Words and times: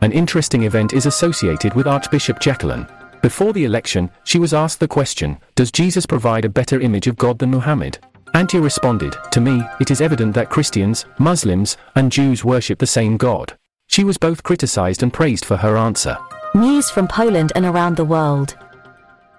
An 0.00 0.12
interesting 0.12 0.64
event 0.64 0.92
is 0.92 1.06
associated 1.06 1.74
with 1.74 1.86
Archbishop 1.86 2.38
Jackelén. 2.38 2.88
Before 3.22 3.52
the 3.52 3.64
election, 3.64 4.10
she 4.24 4.38
was 4.38 4.54
asked 4.54 4.80
the 4.80 4.88
question, 4.88 5.38
Does 5.54 5.72
Jesus 5.72 6.06
provide 6.06 6.44
a 6.44 6.48
better 6.48 6.80
image 6.80 7.06
of 7.06 7.16
God 7.16 7.38
than 7.38 7.50
Muhammad? 7.50 7.98
Antje 8.34 8.62
responded, 8.62 9.16
To 9.32 9.40
me, 9.40 9.62
it 9.80 9.90
is 9.90 10.00
evident 10.00 10.34
that 10.34 10.50
Christians, 10.50 11.06
Muslims, 11.18 11.76
and 11.96 12.12
Jews 12.12 12.44
worship 12.44 12.78
the 12.78 12.86
same 12.86 13.16
God. 13.16 13.56
She 13.88 14.04
was 14.04 14.18
both 14.18 14.42
criticized 14.42 15.02
and 15.02 15.12
praised 15.12 15.44
for 15.44 15.56
her 15.56 15.76
answer. 15.76 16.16
News 16.54 16.90
from 16.90 17.08
Poland 17.08 17.52
and 17.54 17.64
around 17.64 17.96
the 17.96 18.04
world. 18.04 18.56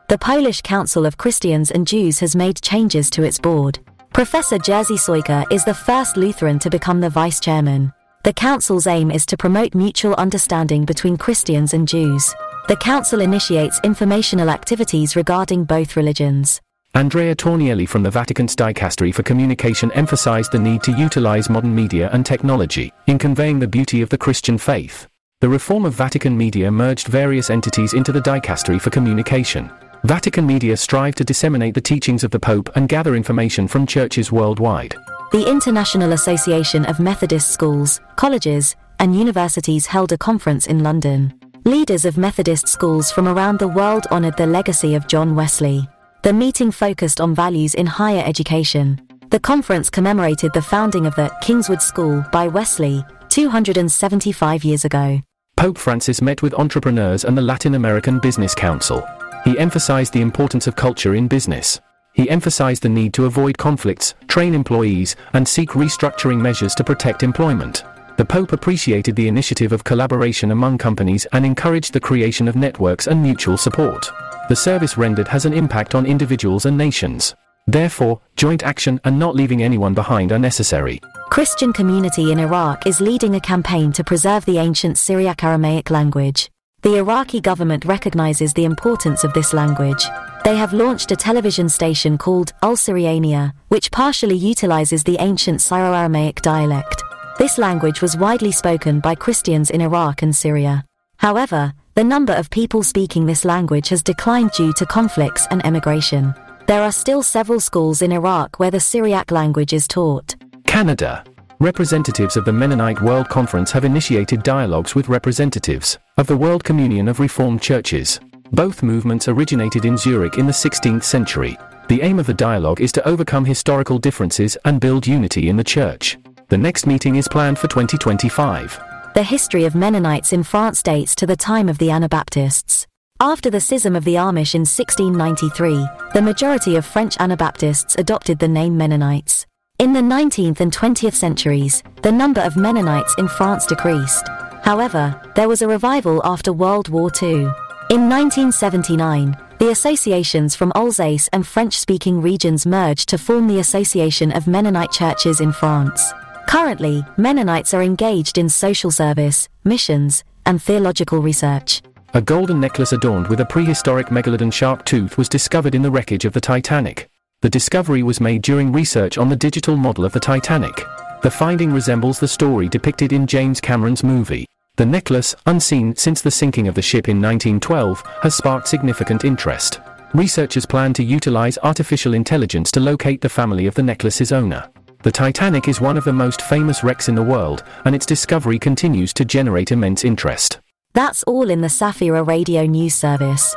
The 0.09 0.17
Polish 0.17 0.61
Council 0.61 1.05
of 1.05 1.17
Christians 1.17 1.71
and 1.71 1.87
Jews 1.87 2.19
has 2.19 2.35
made 2.35 2.61
changes 2.61 3.09
to 3.11 3.23
its 3.23 3.39
board. 3.39 3.79
Professor 4.11 4.57
Jerzy 4.57 4.97
Sojka 4.97 5.45
is 5.51 5.63
the 5.63 5.73
first 5.73 6.17
Lutheran 6.17 6.59
to 6.59 6.69
become 6.69 6.99
the 6.99 7.09
vice 7.09 7.39
chairman. 7.39 7.93
The 8.25 8.33
council's 8.33 8.85
aim 8.85 9.11
is 9.11 9.25
to 9.27 9.37
promote 9.37 9.73
mutual 9.73 10.13
understanding 10.15 10.83
between 10.83 11.17
Christians 11.17 11.73
and 11.73 11.87
Jews. 11.87 12.35
The 12.67 12.75
council 12.75 13.21
initiates 13.21 13.79
informational 13.85 14.49
activities 14.49 15.15
regarding 15.15 15.63
both 15.63 15.95
religions. 15.95 16.59
Andrea 16.93 17.33
Tornielli 17.33 17.87
from 17.87 18.03
the 18.03 18.11
Vatican's 18.11 18.57
Dicastery 18.57 19.15
for 19.15 19.23
Communication 19.23 19.89
emphasized 19.93 20.51
the 20.51 20.59
need 20.59 20.83
to 20.83 20.91
utilize 20.91 21.49
modern 21.49 21.73
media 21.73 22.09
and 22.11 22.25
technology 22.25 22.91
in 23.07 23.17
conveying 23.17 23.57
the 23.57 23.67
beauty 23.69 24.01
of 24.01 24.09
the 24.09 24.17
Christian 24.17 24.57
faith. 24.57 25.07
The 25.39 25.47
reform 25.47 25.85
of 25.85 25.93
Vatican 25.93 26.37
media 26.37 26.69
merged 26.69 27.07
various 27.07 27.49
entities 27.49 27.93
into 27.93 28.11
the 28.11 28.19
Dicastery 28.19 28.81
for 28.81 28.89
Communication. 28.89 29.71
Vatican 30.03 30.45
media 30.45 30.75
strive 30.75 31.15
to 31.15 31.23
disseminate 31.23 31.73
the 31.73 31.79
teachings 31.79 32.25
of 32.25 32.31
the 32.31 32.39
Pope 32.39 32.69
and 32.75 32.89
gather 32.89 33.15
information 33.15 33.65
from 33.65 33.87
churches 33.87 34.29
worldwide. 34.29 34.93
The 35.31 35.47
International 35.47 36.13
Association 36.13 36.85
of 36.85 36.99
Methodist 36.99 37.51
Schools, 37.51 38.01
Colleges, 38.15 38.75
and 38.97 39.15
Universities 39.15 39.85
held 39.85 40.11
a 40.11 40.17
conference 40.17 40.65
in 40.65 40.81
London. 40.81 41.31
Leaders 41.65 42.03
of 42.05 42.17
Methodist 42.17 42.67
schools 42.67 43.11
from 43.11 43.27
around 43.27 43.59
the 43.59 43.67
world 43.67 44.07
honored 44.09 44.35
the 44.37 44.47
legacy 44.47 44.95
of 44.95 45.07
John 45.07 45.35
Wesley. 45.35 45.87
The 46.23 46.33
meeting 46.33 46.71
focused 46.71 47.21
on 47.21 47.35
values 47.35 47.75
in 47.75 47.85
higher 47.85 48.23
education. 48.25 48.99
The 49.29 49.39
conference 49.39 49.91
commemorated 49.91 50.51
the 50.53 50.63
founding 50.63 51.05
of 51.05 51.13
the 51.13 51.31
Kingswood 51.41 51.83
School 51.83 52.25
by 52.31 52.47
Wesley 52.47 53.05
275 53.29 54.63
years 54.63 54.83
ago. 54.83 55.21
Pope 55.55 55.77
Francis 55.77 56.23
met 56.23 56.41
with 56.41 56.55
entrepreneurs 56.55 57.23
and 57.23 57.37
the 57.37 57.43
Latin 57.43 57.75
American 57.75 58.17
Business 58.17 58.55
Council. 58.55 59.07
He 59.45 59.59
emphasized 59.59 60.11
the 60.11 60.21
importance 60.21 60.65
of 60.65 60.75
culture 60.75 61.13
in 61.13 61.27
business. 61.27 61.79
He 62.19 62.29
emphasized 62.29 62.83
the 62.83 62.89
need 62.89 63.13
to 63.13 63.27
avoid 63.27 63.57
conflicts, 63.57 64.13
train 64.27 64.53
employees, 64.53 65.15
and 65.31 65.47
seek 65.47 65.69
restructuring 65.69 66.37
measures 66.37 66.75
to 66.75 66.83
protect 66.83 67.23
employment. 67.23 67.85
The 68.17 68.25
Pope 68.25 68.51
appreciated 68.51 69.15
the 69.15 69.29
initiative 69.29 69.71
of 69.71 69.85
collaboration 69.85 70.51
among 70.51 70.79
companies 70.79 71.25
and 71.31 71.45
encouraged 71.45 71.93
the 71.93 71.99
creation 72.01 72.49
of 72.49 72.57
networks 72.57 73.07
and 73.07 73.23
mutual 73.23 73.55
support. 73.55 74.11
The 74.49 74.55
service 74.57 74.97
rendered 74.97 75.29
has 75.29 75.45
an 75.45 75.53
impact 75.53 75.95
on 75.95 76.05
individuals 76.05 76.65
and 76.65 76.77
nations. 76.77 77.35
Therefore, 77.67 78.19
joint 78.35 78.63
action 78.63 78.99
and 79.05 79.17
not 79.17 79.33
leaving 79.33 79.63
anyone 79.63 79.93
behind 79.93 80.33
are 80.33 80.39
necessary. 80.39 80.99
Christian 81.29 81.71
community 81.71 82.33
in 82.33 82.39
Iraq 82.39 82.85
is 82.85 82.99
leading 82.99 83.35
a 83.35 83.39
campaign 83.39 83.93
to 83.93 84.03
preserve 84.03 84.43
the 84.43 84.57
ancient 84.57 84.97
Syriac 84.97 85.41
Aramaic 85.41 85.89
language. 85.89 86.51
The 86.81 86.95
Iraqi 86.95 87.41
government 87.41 87.83
recognizes 87.83 88.53
the 88.53 88.63
importance 88.63 89.25
of 89.25 89.33
this 89.33 89.53
language. 89.53 90.05
They 90.45 90.55
have 90.55 90.71
launched 90.71 91.11
a 91.11 91.15
television 91.17 91.67
station 91.67 92.17
called 92.17 92.53
Al 92.63 92.77
Syriania, 92.77 93.51
which 93.67 93.91
partially 93.91 94.37
utilizes 94.37 95.03
the 95.03 95.17
ancient 95.19 95.59
Syro 95.61 95.93
Aramaic 95.93 96.41
dialect. 96.41 97.03
This 97.37 97.57
language 97.57 98.01
was 98.01 98.15
widely 98.15 98.53
spoken 98.53 99.01
by 99.01 99.15
Christians 99.15 99.71
in 99.71 99.81
Iraq 99.81 100.21
and 100.21 100.33
Syria. 100.33 100.85
However, 101.17 101.73
the 101.95 102.03
number 102.03 102.31
of 102.31 102.49
people 102.49 102.81
speaking 102.81 103.25
this 103.25 103.43
language 103.43 103.89
has 103.89 104.01
declined 104.01 104.51
due 104.51 104.71
to 104.73 104.85
conflicts 104.85 105.47
and 105.51 105.65
emigration. 105.65 106.33
There 106.65 106.81
are 106.81 106.93
still 106.93 107.23
several 107.23 107.59
schools 107.59 108.01
in 108.01 108.13
Iraq 108.13 108.57
where 108.57 108.71
the 108.71 108.79
Syriac 108.79 109.31
language 109.31 109.73
is 109.73 109.85
taught. 109.85 110.33
Canada. 110.65 111.25
Representatives 111.61 112.37
of 112.37 112.45
the 112.45 112.53
Mennonite 112.53 113.01
World 113.01 113.27
Conference 113.27 113.69
have 113.73 113.83
initiated 113.83 114.43
dialogues 114.43 114.95
with 114.95 115.09
representatives 115.09 115.97
of 116.15 116.25
the 116.25 116.37
World 116.37 116.63
Communion 116.63 117.09
of 117.09 117.19
Reformed 117.19 117.61
Churches. 117.61 118.17
Both 118.53 118.81
movements 118.81 119.27
originated 119.27 119.83
in 119.83 119.97
Zurich 119.97 120.37
in 120.37 120.45
the 120.45 120.53
16th 120.53 121.03
century. 121.03 121.57
The 121.89 122.01
aim 122.01 122.17
of 122.17 122.27
the 122.27 122.33
dialogue 122.33 122.79
is 122.79 122.93
to 122.93 123.05
overcome 123.05 123.43
historical 123.43 123.99
differences 123.99 124.55
and 124.63 124.79
build 124.79 125.05
unity 125.05 125.49
in 125.49 125.57
the 125.57 125.63
church. 125.65 126.17
The 126.47 126.57
next 126.57 126.87
meeting 126.87 127.17
is 127.17 127.27
planned 127.27 127.59
for 127.59 127.67
2025. 127.67 129.11
The 129.13 129.23
history 129.23 129.65
of 129.65 129.75
Mennonites 129.75 130.31
in 130.31 130.43
France 130.43 130.81
dates 130.81 131.13
to 131.15 131.27
the 131.27 131.35
time 131.35 131.67
of 131.67 131.77
the 131.77 131.91
Anabaptists. 131.91 132.87
After 133.19 133.49
the 133.49 133.59
schism 133.59 133.97
of 133.97 134.05
the 134.05 134.15
Amish 134.15 134.55
in 134.55 134.61
1693, 134.61 135.85
the 136.13 136.21
majority 136.21 136.77
of 136.77 136.85
French 136.85 137.17
Anabaptists 137.19 137.97
adopted 137.97 138.39
the 138.39 138.47
name 138.47 138.77
Mennonites. 138.77 139.45
In 139.79 139.93
the 139.93 140.01
19th 140.01 140.59
and 140.59 140.73
20th 140.75 141.13
centuries, 141.13 141.83
the 142.01 142.11
number 142.11 142.41
of 142.41 142.57
Mennonites 142.57 143.15
in 143.17 143.29
France 143.29 143.65
decreased. 143.65 144.27
However, 144.61 145.17
there 145.35 145.47
was 145.47 145.61
a 145.61 145.69
revival 145.69 146.19
after 146.25 146.51
World 146.51 146.89
War 146.89 147.09
II. 147.23 147.47
In 147.89 148.09
1979, 148.09 149.37
the 149.57 149.69
associations 149.69 150.53
from 150.53 150.73
Alsace 150.75 151.29
and 151.29 151.47
French-speaking 151.47 152.21
regions 152.21 152.65
merged 152.65 153.07
to 153.07 153.17
form 153.17 153.47
the 153.47 153.59
Association 153.59 154.33
of 154.33 154.47
Mennonite 154.47 154.91
Churches 154.91 155.39
in 155.39 155.53
France. 155.53 156.11
Currently, 156.45 157.05
Mennonites 157.15 157.73
are 157.73 157.81
engaged 157.81 158.37
in 158.37 158.49
social 158.49 158.91
service, 158.91 159.47
missions, 159.63 160.25
and 160.45 160.61
theological 160.61 161.21
research. 161.21 161.81
A 162.13 162.21
golden 162.21 162.59
necklace 162.59 162.91
adorned 162.91 163.27
with 163.27 163.39
a 163.39 163.45
prehistoric 163.45 164.07
megalodon 164.07 164.51
shark 164.51 164.83
tooth 164.83 165.17
was 165.17 165.29
discovered 165.29 165.73
in 165.73 165.83
the 165.83 165.91
wreckage 165.91 166.25
of 166.25 166.33
the 166.33 166.41
Titanic. 166.41 167.09
The 167.41 167.49
discovery 167.49 168.03
was 168.03 168.19
made 168.19 168.41
during 168.41 168.73
research 168.73 169.17
on 169.17 169.29
the 169.29 169.35
digital 169.35 169.77
model 169.77 170.03
of 170.03 170.11
the 170.11 170.19
Titanic. 170.19 170.85
The 171.21 171.31
finding 171.31 171.71
resembles 171.71 172.19
the 172.19 172.27
story 172.27 172.67
depicted 172.67 173.13
in 173.13 173.25
James 173.25 173.61
Cameron's 173.61 174.03
movie. 174.03 174.45
The 174.75 174.85
necklace, 174.85 175.33
unseen 175.45 175.95
since 175.95 176.21
the 176.21 176.31
sinking 176.31 176.67
of 176.67 176.75
the 176.75 176.81
ship 176.81 177.07
in 177.07 177.21
1912, 177.21 178.03
has 178.23 178.35
sparked 178.35 178.67
significant 178.67 179.23
interest. 179.23 179.79
Researchers 180.13 180.65
plan 180.65 180.93
to 180.95 181.03
utilize 181.03 181.57
artificial 181.63 182.13
intelligence 182.13 182.71
to 182.71 182.81
locate 182.81 183.21
the 183.21 183.29
family 183.29 183.67
of 183.67 183.75
the 183.75 183.83
necklace's 183.83 184.33
owner. 184.33 184.69
The 185.03 185.11
Titanic 185.11 185.69
is 185.69 185.79
one 185.79 185.95
of 185.95 186.03
the 186.03 186.11
most 186.11 186.41
famous 186.41 186.83
wrecks 186.83 187.07
in 187.07 187.15
the 187.15 187.23
world, 187.23 187.63
and 187.85 187.95
its 187.95 188.05
discovery 188.05 188.59
continues 188.59 189.13
to 189.13 189.23
generate 189.23 189.71
immense 189.71 190.03
interest. 190.03 190.59
That's 190.93 191.23
all 191.23 191.49
in 191.49 191.61
the 191.61 191.69
Safira 191.69 192.27
Radio 192.27 192.65
News 192.65 192.95
Service. 192.95 193.55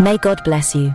May 0.00 0.18
God 0.18 0.42
bless 0.42 0.74
you. 0.74 0.92